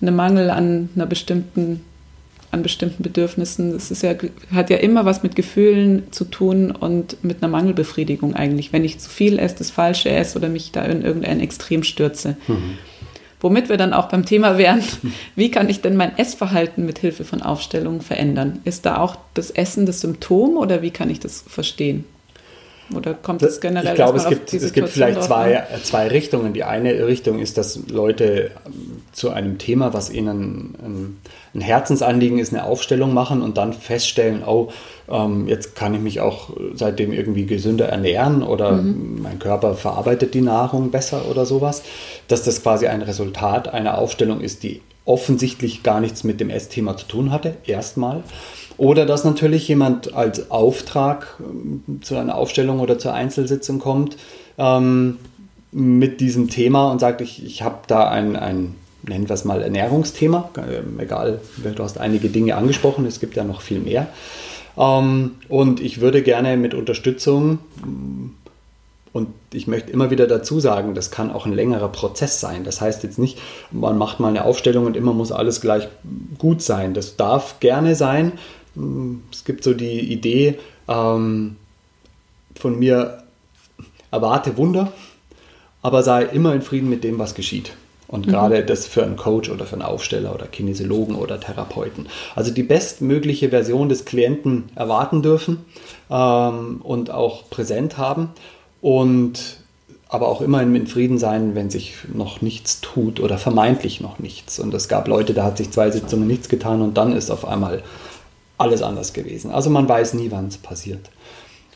[0.00, 1.84] einem Mangel an einer bestimmten
[2.52, 3.74] an bestimmten Bedürfnissen.
[3.74, 4.14] Es ist ja,
[4.52, 8.72] hat ja immer was mit Gefühlen zu tun und mit einer Mangelbefriedigung eigentlich.
[8.72, 12.36] Wenn ich zu viel esse, das Falsche esse oder mich da in irgendein Extrem stürze.
[12.46, 12.78] Mhm.
[13.40, 14.82] Womit wir dann auch beim Thema wären,
[15.36, 18.60] wie kann ich denn mein Essverhalten mit Hilfe von Aufstellungen verändern?
[18.64, 22.04] Ist da auch das Essen das Symptom oder wie kann ich das verstehen?
[22.96, 23.90] Oder kommt es generell?
[23.90, 26.52] Ich glaube, es gibt, es gibt vielleicht zwei, zwei Richtungen.
[26.52, 31.18] Die eine Richtung ist, dass Leute ähm, zu einem Thema, was ihnen
[31.54, 34.70] ein Herzensanliegen ist, eine Aufstellung machen und dann feststellen, oh,
[35.10, 39.20] ähm, jetzt kann ich mich auch seitdem irgendwie gesünder ernähren oder mhm.
[39.22, 41.82] mein Körper verarbeitet die Nahrung besser oder sowas.
[42.28, 46.96] Dass das quasi ein Resultat einer Aufstellung ist, die offensichtlich gar nichts mit dem Essthema
[46.96, 48.22] zu tun hatte, erstmal.
[48.82, 54.16] Oder dass natürlich jemand als Auftrag ähm, zu einer Aufstellung oder zur Einzelsitzung kommt
[54.58, 55.18] ähm,
[55.70, 59.62] mit diesem Thema und sagt, ich, ich habe da ein, ein, nennen wir es mal,
[59.62, 60.50] Ernährungsthema.
[60.56, 64.08] Ähm, egal, du hast einige Dinge angesprochen, es gibt ja noch viel mehr.
[64.76, 67.60] Ähm, und ich würde gerne mit Unterstützung
[69.12, 72.64] und ich möchte immer wieder dazu sagen, das kann auch ein längerer Prozess sein.
[72.64, 73.38] Das heißt jetzt nicht,
[73.70, 75.86] man macht mal eine Aufstellung und immer muss alles gleich
[76.38, 76.94] gut sein.
[76.94, 78.32] Das darf gerne sein,
[79.30, 80.58] es gibt so die Idee
[80.88, 81.56] ähm,
[82.54, 83.22] von mir,
[84.10, 84.92] erwarte Wunder,
[85.82, 87.72] aber sei immer in Frieden mit dem, was geschieht.
[88.08, 88.30] Und mhm.
[88.30, 92.08] gerade das für einen Coach oder für einen Aufsteller oder Kinesiologen oder Therapeuten.
[92.34, 95.64] Also die bestmögliche Version des Klienten erwarten dürfen
[96.10, 98.30] ähm, und auch präsent haben.
[98.82, 99.62] Und
[100.12, 104.58] aber auch immer in Frieden sein, wenn sich noch nichts tut oder vermeintlich noch nichts.
[104.58, 107.48] Und es gab Leute, da hat sich zwei Sitzungen nichts getan und dann ist auf
[107.48, 107.82] einmal
[108.62, 109.50] alles anders gewesen.
[109.50, 111.10] Also man weiß nie, wann es passiert.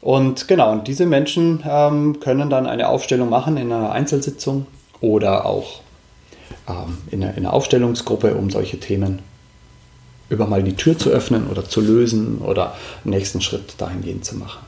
[0.00, 4.66] Und genau, und diese Menschen ähm, können dann eine Aufstellung machen in einer Einzelsitzung
[5.00, 5.80] oder auch
[6.68, 9.20] ähm, in, einer, in, einer, Aufstellungsgruppe, um solche Themen
[10.28, 14.36] über mal die Tür zu öffnen oder zu lösen oder einen nächsten Schritt dahingehend zu
[14.36, 14.64] machen.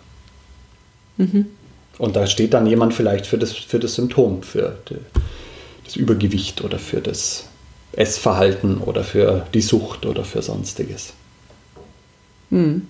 [1.19, 1.47] Mhm.
[1.99, 4.97] Und da steht dann jemand vielleicht für das, für das Symptom, für die,
[5.85, 7.47] das Übergewicht oder für das
[7.93, 11.15] Essverhalten oder für die Sucht oder für sonstiges.
[12.51, 12.83] Mhm.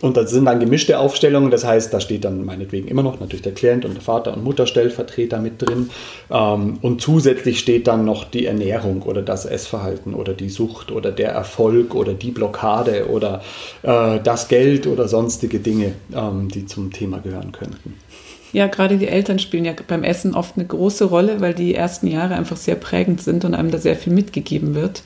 [0.00, 3.42] Und das sind dann gemischte Aufstellungen, das heißt, da steht dann meinetwegen immer noch natürlich
[3.42, 5.90] der Klient und der Vater und Mutterstellvertreter mit drin.
[6.30, 11.12] Ähm, und zusätzlich steht dann noch die Ernährung oder das Essverhalten oder die Sucht oder
[11.12, 13.42] der Erfolg oder die Blockade oder
[13.82, 17.94] äh, das Geld oder sonstige Dinge, ähm, die zum Thema gehören könnten.
[18.52, 22.06] Ja, gerade die Eltern spielen ja beim Essen oft eine große Rolle, weil die ersten
[22.06, 25.02] Jahre einfach sehr prägend sind und einem da sehr viel mitgegeben wird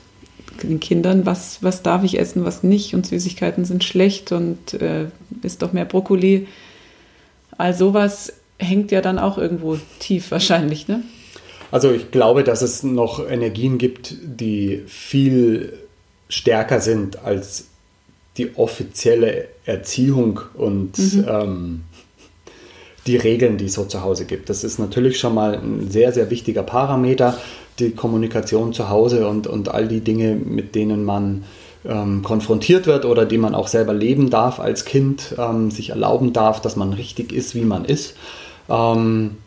[0.63, 5.07] den Kindern, was, was darf ich essen, was nicht und Süßigkeiten sind schlecht und äh,
[5.41, 6.47] isst doch mehr Brokkoli.
[7.57, 11.03] All sowas hängt ja dann auch irgendwo tief wahrscheinlich, ne?
[11.71, 15.73] Also ich glaube, dass es noch Energien gibt, die viel
[16.29, 17.65] stärker sind als
[18.37, 21.25] die offizielle Erziehung und mhm.
[21.27, 21.81] ähm,
[23.07, 24.49] die Regeln, die es so zu Hause gibt.
[24.49, 27.37] Das ist natürlich schon mal ein sehr, sehr wichtiger Parameter,
[27.79, 31.43] die Kommunikation zu Hause und, und all die Dinge, mit denen man
[31.85, 36.33] ähm, konfrontiert wird oder die man auch selber leben darf als Kind, ähm, sich erlauben
[36.33, 38.15] darf, dass man richtig ist, wie man ist.
[38.69, 39.37] Ähm,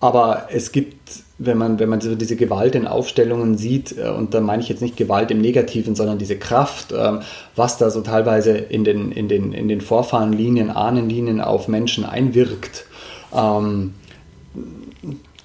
[0.00, 0.98] aber es gibt,
[1.38, 4.68] wenn man, wenn man so diese Gewalt in Aufstellungen sieht, äh, und da meine ich
[4.68, 7.20] jetzt nicht Gewalt im Negativen, sondern diese Kraft, äh,
[7.54, 12.86] was da so teilweise in den, in den, in den Vorfahrenlinien, Ahnenlinien auf Menschen einwirkt,
[13.32, 13.94] ähm,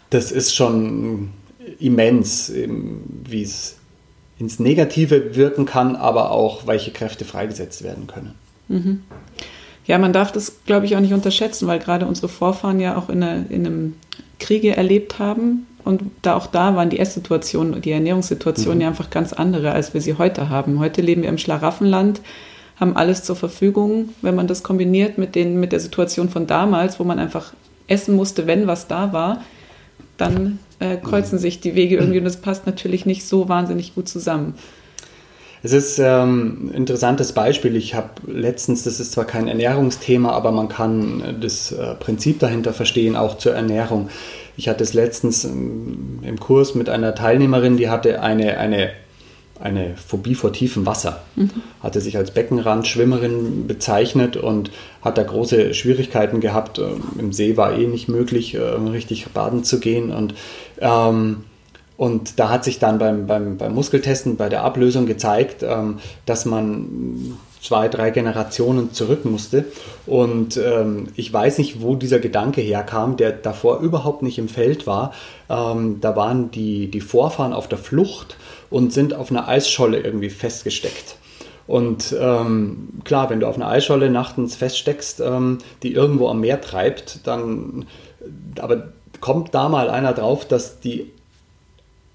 [0.10, 1.30] das ist schon
[1.80, 3.78] immens, wie es
[4.40, 8.36] ins Negative wirken kann, aber auch welche Kräfte freigesetzt werden können.
[8.68, 9.02] Mhm.
[9.86, 13.10] Ja, man darf das, glaube ich, auch nicht unterschätzen, weil gerade unsere Vorfahren ja auch
[13.10, 13.96] in, eine, in einem
[14.40, 15.66] Kriege erlebt haben.
[15.84, 18.82] Und da auch da waren die Esssituationen, die Ernährungssituationen mhm.
[18.82, 20.80] ja einfach ganz andere, als wir sie heute haben.
[20.80, 22.20] Heute leben wir im Schlaraffenland,
[22.76, 24.10] haben alles zur Verfügung.
[24.22, 27.54] Wenn man das kombiniert mit, den, mit der Situation von damals, wo man einfach
[27.88, 29.42] essen musste, wenn was da war,
[30.18, 34.10] dann äh, kreuzen sich die Wege irgendwie und das passt natürlich nicht so wahnsinnig gut
[34.10, 34.56] zusammen.
[35.64, 37.76] Es ist ähm, ein interessantes Beispiel.
[37.76, 42.74] Ich habe letztens, das ist zwar kein Ernährungsthema, aber man kann das äh, Prinzip dahinter
[42.74, 44.10] verstehen, auch zur Ernährung.
[44.56, 48.92] Ich hatte es letztens ähm, im Kurs mit einer Teilnehmerin, die hatte eine, eine,
[49.60, 51.24] eine Phobie vor tiefem Wasser.
[51.36, 51.50] Mhm.
[51.82, 56.80] Hatte sich als Beckenrandschwimmerin bezeichnet und hat da große Schwierigkeiten gehabt.
[56.80, 60.12] Ähm, Im See war eh nicht möglich, äh, richtig baden zu gehen.
[60.12, 60.34] Und
[60.80, 61.44] ähm,
[61.98, 66.46] und da hat sich dann beim, beim, beim Muskeltesten, bei der Ablösung gezeigt, ähm, dass
[66.46, 69.66] man zwei, drei Generationen zurück musste.
[70.06, 74.86] Und ähm, ich weiß nicht, wo dieser Gedanke herkam, der davor überhaupt nicht im Feld
[74.86, 75.12] war.
[75.50, 78.38] Ähm, da waren die, die Vorfahren auf der Flucht
[78.70, 81.16] und sind auf einer Eisscholle irgendwie festgesteckt.
[81.66, 86.62] Und ähm, klar, wenn du auf einer Eisscholle nachtens feststeckst, ähm, die irgendwo am Meer
[86.62, 87.88] treibt, dann
[88.60, 91.12] aber kommt da mal einer drauf, dass die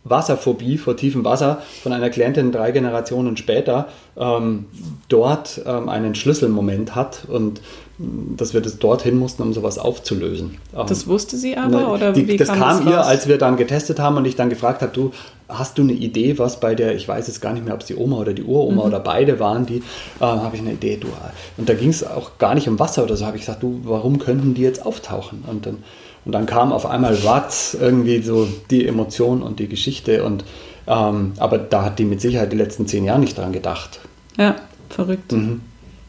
[0.05, 4.67] Wasserphobie vor tiefem Wasser von einer Klientin drei Generationen später ähm,
[5.09, 7.61] dort ähm, einen Schlüsselmoment hat und
[7.99, 10.59] mm, dass wir das dorthin mussten, um sowas aufzulösen.
[10.77, 11.69] Ähm, das wusste sie aber?
[11.71, 14.35] Ne, oder die, wie das kam, kam ihr, als wir dann getestet haben und ich
[14.35, 15.13] dann gefragt habe, du,
[15.49, 17.87] hast du eine Idee, was bei der, ich weiß jetzt gar nicht mehr, ob es
[17.87, 18.89] die Oma oder die Uroma mhm.
[18.89, 19.79] oder beide waren, die,
[20.19, 21.09] äh, habe ich eine Idee, du.
[21.57, 23.81] Und da ging es auch gar nicht um Wasser oder so, habe ich gesagt, du,
[23.85, 25.45] warum könnten die jetzt auftauchen?
[25.47, 25.79] Und dann
[26.25, 30.25] und dann kam auf einmal Watts irgendwie so die Emotion und die Geschichte.
[30.25, 30.45] Und,
[30.87, 34.01] ähm, aber da hat die mit Sicherheit die letzten zehn Jahre nicht dran gedacht.
[34.37, 34.57] Ja,
[34.89, 35.33] verrückt.
[35.33, 35.63] Mhm.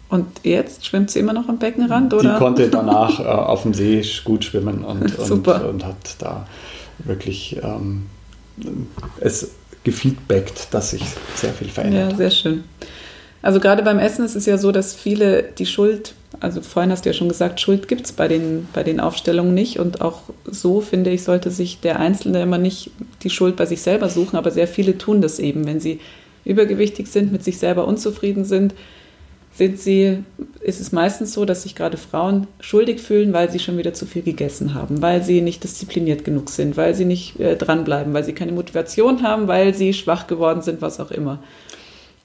[0.10, 2.34] Und jetzt schwimmt sie immer noch am Beckenrand, oder?
[2.34, 6.46] Die konnte danach äh, auf dem See gut schwimmen und, und, und hat da
[7.00, 8.04] wirklich ähm,
[9.20, 9.50] es
[9.84, 11.04] gefeedbackt, dass sich
[11.36, 12.12] sehr viel verändert.
[12.12, 12.64] Ja, sehr schön.
[13.42, 17.06] Also gerade beim Essen ist es ja so, dass viele die Schuld, also vorhin hast
[17.06, 19.80] du ja schon gesagt, Schuld gibt es bei den, bei den Aufstellungen nicht.
[19.80, 22.92] Und auch so, finde ich, sollte sich der Einzelne immer nicht
[23.24, 25.66] die Schuld bei sich selber suchen, aber sehr viele tun das eben.
[25.66, 26.02] Wenn sie
[26.44, 28.74] übergewichtig sind, mit sich selber unzufrieden sind,
[29.54, 30.18] sind sie,
[30.60, 34.06] ist es meistens so, dass sich gerade Frauen schuldig fühlen, weil sie schon wieder zu
[34.06, 38.26] viel gegessen haben, weil sie nicht diszipliniert genug sind, weil sie nicht äh, dranbleiben, weil
[38.26, 41.40] sie keine Motivation haben, weil sie schwach geworden sind, was auch immer.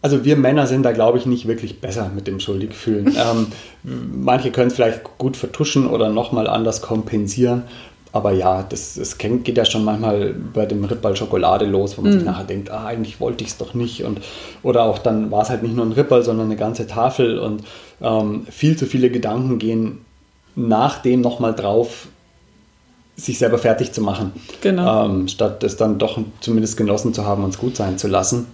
[0.09, 3.09] Also wir Männer sind da, glaube ich, nicht wirklich besser mit dem Schuldigfühlen.
[3.15, 3.49] ähm,
[3.85, 7.65] manche können es vielleicht gut vertuschen oder nochmal anders kompensieren.
[8.11, 12.13] Aber ja, das, das geht ja schon manchmal bei dem Rippball Schokolade los, wo man
[12.13, 12.15] mm.
[12.15, 14.03] sich nachher denkt, ah, eigentlich wollte ich es doch nicht.
[14.03, 14.23] Und,
[14.63, 17.39] oder auch dann war es halt nicht nur ein Rippball, sondern eine ganze Tafel.
[17.39, 17.65] Und
[18.01, 20.07] ähm, viel zu viele Gedanken gehen
[20.57, 22.09] nach dem nochmal drauf,
[23.15, 24.33] sich selber fertig zu machen.
[24.63, 25.05] Genau.
[25.05, 28.47] Ähm, statt es dann doch zumindest genossen zu haben und es gut sein zu lassen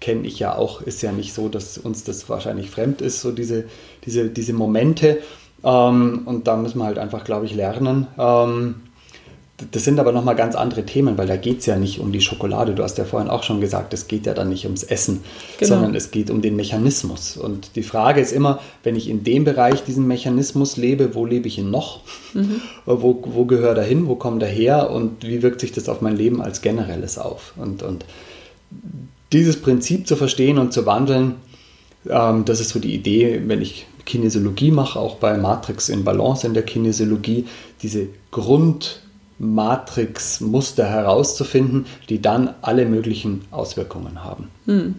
[0.00, 3.32] kenne ich ja auch, ist ja nicht so, dass uns das wahrscheinlich fremd ist, so
[3.32, 3.64] diese,
[4.04, 5.18] diese, diese Momente.
[5.64, 8.06] Ähm, und da müssen wir halt einfach, glaube ich, lernen.
[8.18, 8.76] Ähm,
[9.70, 12.20] das sind aber nochmal ganz andere Themen, weil da geht es ja nicht um die
[12.20, 12.74] Schokolade.
[12.74, 15.22] Du hast ja vorhin auch schon gesagt, es geht ja dann nicht ums Essen,
[15.58, 15.74] genau.
[15.74, 17.38] sondern es geht um den Mechanismus.
[17.38, 21.48] Und die Frage ist immer, wenn ich in dem Bereich diesen Mechanismus lebe, wo lebe
[21.48, 22.00] ich ihn noch?
[22.34, 22.60] Mhm.
[22.84, 24.08] Wo, wo gehört er hin?
[24.08, 24.90] Wo kommt er her?
[24.90, 27.54] Und wie wirkt sich das auf mein Leben als generelles auf?
[27.56, 28.04] Und, und
[29.32, 31.34] dieses Prinzip zu verstehen und zu wandeln,
[32.08, 36.46] ähm, das ist so die Idee, wenn ich Kinesiologie mache, auch bei Matrix in Balance
[36.46, 37.46] in der Kinesiologie,
[37.82, 44.48] diese Grundmatrix-Muster herauszufinden, die dann alle möglichen Auswirkungen haben.
[44.66, 44.94] Hm.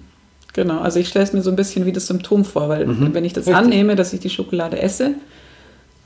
[0.54, 3.13] Genau, also ich stelle es mir so ein bisschen wie das Symptom vor, weil mhm.
[3.13, 3.63] wenn ich das Richtig.
[3.63, 5.13] annehme, dass ich die Schokolade esse,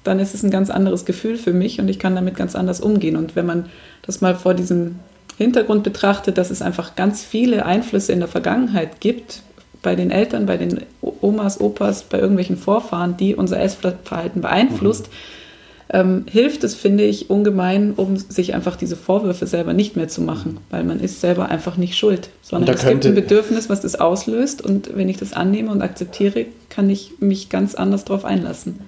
[0.04, 2.82] dann ist es ein ganz anderes Gefühl für mich und ich kann damit ganz anders
[2.82, 3.16] umgehen.
[3.16, 3.68] Und wenn man
[4.02, 4.96] das mal vor diesem
[5.42, 9.42] Hintergrund betrachtet, dass es einfach ganz viele Einflüsse in der Vergangenheit gibt,
[9.82, 15.94] bei den Eltern, bei den Omas, Opas, bei irgendwelchen Vorfahren, die unser Essverhalten beeinflusst, mhm.
[15.94, 20.22] ähm, hilft es, finde ich, ungemein, um sich einfach diese Vorwürfe selber nicht mehr zu
[20.22, 23.96] machen, weil man ist selber einfach nicht schuld, sondern es gibt ein Bedürfnis, was das
[23.96, 28.80] auslöst und wenn ich das annehme und akzeptiere, kann ich mich ganz anders darauf einlassen.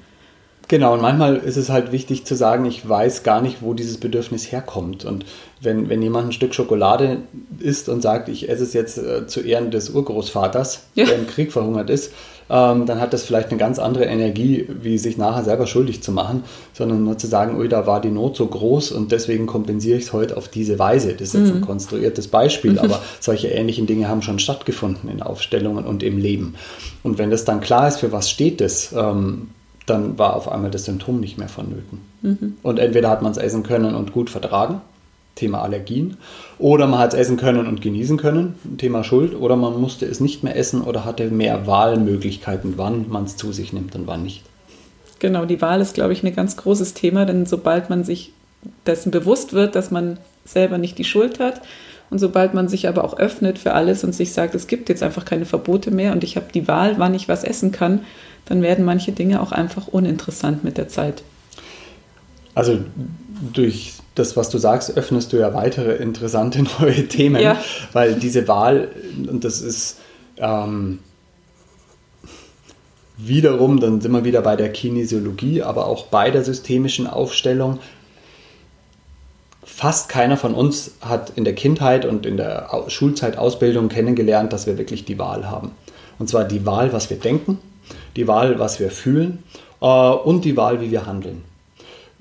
[0.68, 3.98] Genau, und manchmal ist es halt wichtig zu sagen, ich weiß gar nicht, wo dieses
[3.98, 5.06] Bedürfnis herkommt.
[5.06, 5.26] Und
[5.63, 7.19] wenn, wenn jemand ein Stück Schokolade
[7.60, 11.06] isst und sagt, ich esse es jetzt äh, zu Ehren des Urgroßvaters, ja.
[11.06, 12.12] der im Krieg verhungert ist,
[12.49, 16.12] ähm, dann hat das vielleicht eine ganz andere Energie, wie sich nachher selber schuldig zu
[16.12, 19.97] machen, sondern nur zu sagen, ui, da war die Not so groß und deswegen kompensiere
[19.97, 21.13] ich es heute auf diese Weise.
[21.13, 21.58] Das ist jetzt mhm.
[21.58, 26.56] ein konstruiertes Beispiel, aber solche ähnlichen Dinge haben schon stattgefunden in Aufstellungen und im Leben.
[27.02, 29.49] Und wenn das dann klar ist, für was steht das, ähm,
[29.86, 31.99] dann war auf einmal das Symptom nicht mehr vonnöten.
[32.21, 32.56] Mhm.
[32.62, 34.82] Und entweder hat man es essen können und gut vertragen,
[35.36, 36.17] Thema Allergien,
[36.60, 40.19] oder man hat es essen können und genießen können, Thema Schuld, oder man musste es
[40.19, 44.24] nicht mehr essen oder hatte mehr Wahlmöglichkeiten, wann man es zu sich nimmt und wann
[44.24, 44.43] nicht.
[45.19, 48.32] Genau, die Wahl ist, glaube ich, ein ganz großes Thema, denn sobald man sich
[48.86, 51.62] dessen bewusst wird, dass man selber nicht die Schuld hat,
[52.10, 55.02] und sobald man sich aber auch öffnet für alles und sich sagt, es gibt jetzt
[55.02, 58.02] einfach keine Verbote mehr und ich habe die Wahl, wann ich was essen kann,
[58.46, 61.24] dann werden manche Dinge auch einfach uninteressant mit der Zeit.
[62.54, 62.78] Also
[63.52, 67.58] durch das, was du sagst, öffnest du ja weitere interessante neue Themen, ja.
[67.93, 68.89] weil diese Wahl,
[69.30, 69.97] und das ist
[70.38, 70.99] ähm,
[73.17, 77.80] wiederum, dann sind wir wieder bei der Kinesiologie, aber auch bei der systemischen Aufstellung.
[79.63, 84.67] Fast keiner von uns hat in der Kindheit und in der Schulzeit Ausbildung kennengelernt, dass
[84.67, 85.71] wir wirklich die Wahl haben.
[86.19, 87.58] Und zwar die Wahl, was wir denken,
[88.15, 89.43] die Wahl, was wir fühlen
[89.82, 91.43] äh, und die Wahl, wie wir handeln.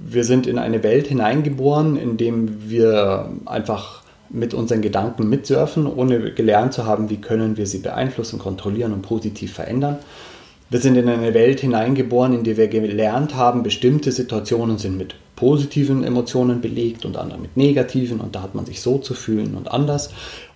[0.05, 6.33] Wir sind in eine Welt hineingeboren, in dem wir einfach mit unseren Gedanken mitsurfen, ohne
[6.33, 9.99] gelernt zu haben, wie können wir sie beeinflussen, kontrollieren und positiv verändern.
[10.73, 15.15] Wir sind in eine Welt hineingeboren, in der wir gelernt haben, bestimmte Situationen sind mit
[15.37, 19.55] positiven Emotionen belegt und andere mit negativen und da hat man sich so zu fühlen
[19.55, 20.09] und anders.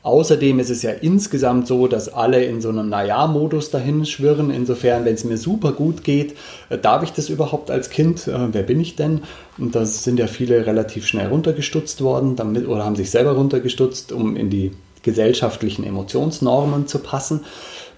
[0.02, 4.48] Außerdem ist es ja insgesamt so, dass alle in so einem Naja-Modus dahin schwirren.
[4.48, 6.35] Insofern, wenn es mir super gut geht,
[6.70, 8.26] äh, darf ich das überhaupt als Kind?
[8.26, 9.20] Äh, wer bin ich denn?
[9.59, 14.12] Und da sind ja viele relativ schnell runtergestutzt worden damit, oder haben sich selber runtergestutzt,
[14.12, 14.70] um in die
[15.07, 17.45] gesellschaftlichen Emotionsnormen zu passen.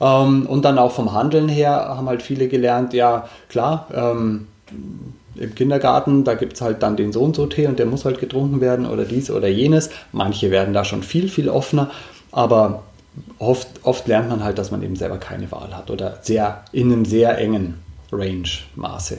[0.00, 4.46] Ähm, und dann auch vom Handeln her haben halt viele gelernt, ja klar, ähm,
[5.34, 8.04] im Kindergarten, da gibt es halt dann den so und so Tee und der muss
[8.04, 9.90] halt getrunken werden oder dies oder jenes.
[10.12, 11.90] Manche werden da schon viel, viel offener,
[12.32, 12.82] aber
[13.38, 16.92] oft, oft lernt man halt, dass man eben selber keine Wahl hat oder sehr in
[16.92, 17.74] einem sehr engen
[18.12, 19.18] Range-Maße.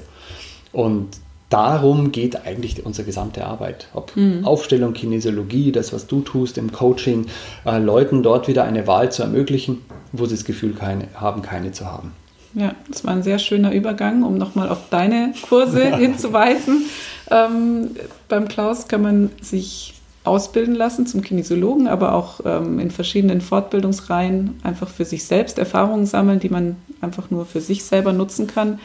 [0.72, 1.08] Und
[1.50, 3.88] darum geht eigentlich unsere gesamte Arbeit.
[3.94, 4.46] Ob mhm.
[4.46, 7.26] Aufstellung, Kinesiologie, das, was du tust im Coaching,
[7.66, 9.82] äh, Leuten dort wieder eine Wahl zu ermöglichen,
[10.12, 12.14] wo sie das Gefühl keine, haben, keine zu haben.
[12.54, 16.86] Ja, das war ein sehr schöner Übergang, um nochmal auf deine Kurse hinzuweisen.
[17.30, 17.92] Ähm,
[18.28, 24.60] beim Klaus kann man sich ausbilden lassen zum Kinesiologen, aber auch ähm, in verschiedenen Fortbildungsreihen
[24.64, 28.80] einfach für sich selbst Erfahrungen sammeln, die man einfach nur für sich selber nutzen kann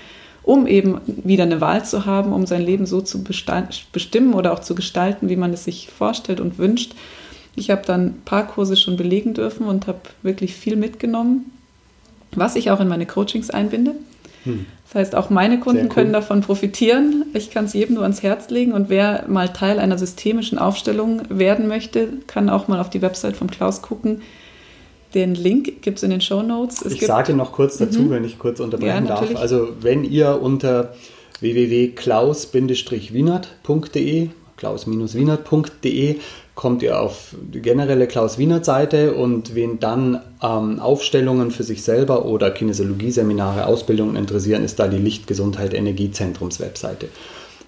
[0.45, 4.61] um eben wieder eine Wahl zu haben, um sein Leben so zu bestimmen oder auch
[4.61, 6.95] zu gestalten, wie man es sich vorstellt und wünscht.
[7.57, 11.53] Ich habe dann ein paar Kurse schon belegen dürfen und habe wirklich viel mitgenommen,
[12.33, 13.95] was ich auch in meine Coachings einbinde.
[14.45, 14.67] Hm.
[14.85, 15.89] Das heißt, auch meine Kunden cool.
[15.89, 17.25] können davon profitieren.
[17.33, 21.23] Ich kann es jedem nur ans Herz legen und wer mal Teil einer systemischen Aufstellung
[21.31, 24.21] werden möchte, kann auch mal auf die Website von Klaus gucken.
[25.15, 26.85] Den Link gibt es in den Show Notes.
[26.85, 28.11] Ich sage noch kurz dazu, mhm.
[28.11, 29.35] wenn ich kurz unterbrechen ja, darf.
[29.37, 30.93] Also wenn ihr unter
[31.41, 36.17] www.klaus-wienert.de klaus-wienert.de
[36.55, 42.53] kommt ihr auf die generelle Klaus-Wienert-Seite und wen dann ähm, Aufstellungen für sich selber oder
[42.53, 47.09] Kinesiologie-Seminare, Ausbildungen interessieren, ist da die Lichtgesundheit Energiezentrums-Webseite.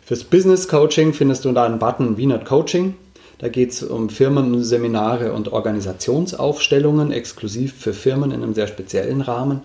[0.05, 2.95] Fürs Business Coaching findest du da einen Button Wienert Coaching
[3.39, 9.63] da geht es um Firmenseminare und Organisationsaufstellungen, exklusiv für Firmen in einem sehr speziellen Rahmen.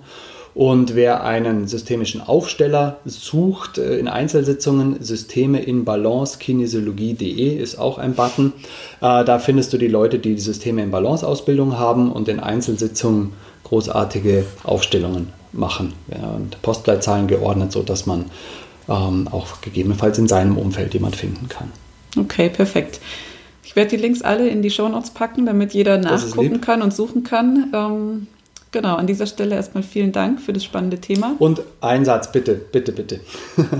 [0.53, 7.97] Und wer einen systemischen Aufsteller sucht äh, in Einzelsitzungen, Systeme in Balance, kinesiologie.de ist auch
[7.97, 8.51] ein Button.
[8.99, 12.41] Äh, da findest du die Leute, die die Systeme in Balance Ausbildung haben und in
[12.41, 13.31] Einzelsitzungen
[13.63, 15.93] großartige Aufstellungen machen.
[16.09, 18.25] und Postleitzahlen geordnet, sodass man
[18.89, 21.71] ähm, auch gegebenenfalls in seinem Umfeld jemand finden kann.
[22.17, 22.99] Okay, perfekt.
[23.63, 27.23] Ich werde die Links alle in die Shownotes packen, damit jeder nachgucken kann und suchen
[27.23, 27.71] kann.
[27.73, 28.27] Ähm,
[28.71, 31.35] genau, an dieser Stelle erstmal vielen Dank für das spannende Thema.
[31.39, 33.19] Und ein Satz, bitte, bitte, bitte.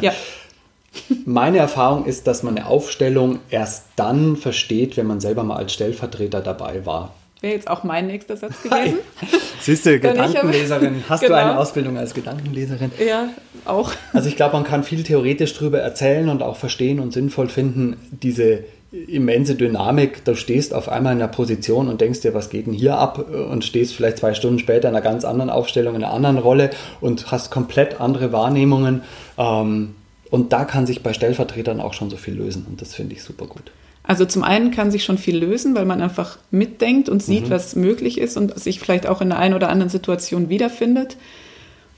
[0.02, 0.14] Ja.
[1.26, 5.74] Meine Erfahrung ist, dass man eine Aufstellung erst dann versteht, wenn man selber mal als
[5.74, 7.14] Stellvertreter dabei war.
[7.42, 9.00] Wäre jetzt auch mein nächster Satz gewesen.
[9.62, 11.04] Siehst du, Gedankenleserin.
[11.10, 11.36] Hast genau.
[11.36, 12.92] du eine Ausbildung als Gedankenleserin?
[13.04, 13.30] Ja,
[13.66, 13.92] auch.
[14.14, 17.98] Also ich glaube, man kann viel theoretisch darüber erzählen und auch verstehen und sinnvoll finden,
[18.12, 20.26] diese immense Dynamik.
[20.26, 23.30] Du stehst auf einmal in einer Position und denkst dir, was geht denn hier ab?
[23.30, 26.72] Und stehst vielleicht zwei Stunden später in einer ganz anderen Aufstellung, in einer anderen Rolle
[27.00, 29.02] und hast komplett andere Wahrnehmungen.
[29.38, 29.96] Ähm,
[30.30, 33.24] und da kann sich bei Stellvertretern auch schon so viel lösen und das finde ich
[33.24, 33.72] super gut.
[34.04, 37.52] Also zum einen kann sich schon viel lösen, weil man einfach mitdenkt und sieht, mhm.
[37.52, 41.18] was möglich ist und sich vielleicht auch in der einen oder anderen Situation wiederfindet.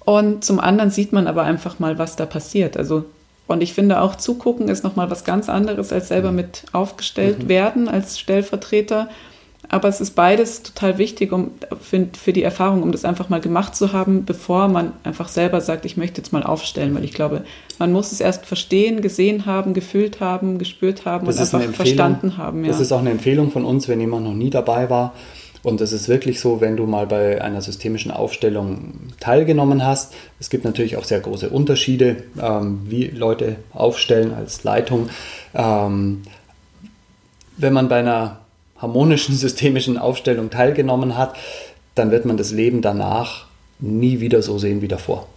[0.03, 2.75] Und zum anderen sieht man aber einfach mal, was da passiert.
[2.75, 3.05] Also
[3.47, 6.37] und ich finde auch zugucken ist nochmal was ganz anderes als selber mhm.
[6.37, 7.49] mit aufgestellt mhm.
[7.49, 9.09] werden als Stellvertreter.
[9.69, 13.39] Aber es ist beides total wichtig um, für, für die Erfahrung, um das einfach mal
[13.39, 16.93] gemacht zu haben, bevor man einfach selber sagt, ich möchte jetzt mal aufstellen.
[16.93, 17.43] Weil ich glaube,
[17.79, 22.37] man muss es erst verstehen, gesehen haben, gefühlt haben, gespürt haben das und einfach verstanden
[22.37, 22.65] haben.
[22.65, 22.71] Ja.
[22.71, 25.13] Das ist auch eine Empfehlung von uns, wenn jemand noch nie dabei war
[25.63, 30.49] und es ist wirklich so, wenn du mal bei einer systemischen Aufstellung teilgenommen hast, es
[30.49, 35.09] gibt natürlich auch sehr große Unterschiede, ähm, wie Leute aufstellen als Leitung.
[35.53, 36.23] Ähm,
[37.55, 38.41] wenn man bei einer
[38.77, 41.35] harmonischen systemischen Aufstellung teilgenommen hat,
[41.95, 43.45] dann wird man das Leben danach
[43.79, 45.27] nie wieder so sehen wie davor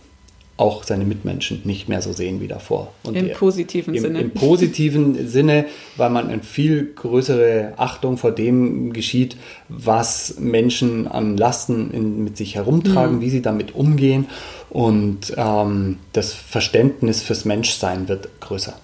[0.59, 2.92] auch seine Mitmenschen nicht mehr so sehen wie davor.
[3.02, 4.20] Und Im positiven im, Sinne.
[4.20, 9.36] Im positiven Sinne, weil man eine viel größere Achtung vor dem geschieht,
[9.68, 13.20] was Menschen an Lasten in, mit sich herumtragen, mhm.
[13.20, 14.26] wie sie damit umgehen.
[14.70, 18.74] Und ähm, das Verständnis fürs Menschsein wird größer.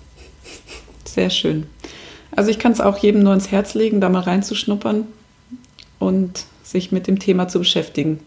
[1.06, 1.66] Sehr schön.
[2.34, 5.06] Also ich kann es auch jedem nur ins Herz legen, da mal reinzuschnuppern
[5.98, 8.20] und sich mit dem Thema zu beschäftigen.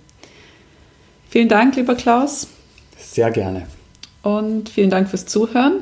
[1.29, 2.47] Vielen Dank, lieber Klaus.
[2.97, 3.67] Sehr gerne.
[4.23, 5.81] Und vielen Dank fürs Zuhören.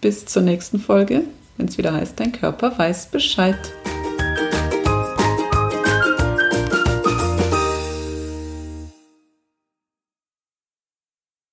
[0.00, 1.22] Bis zur nächsten Folge,
[1.56, 3.56] wenn es wieder heißt, dein Körper weiß Bescheid.